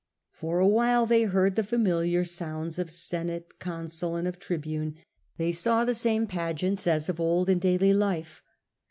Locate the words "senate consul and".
2.89-4.27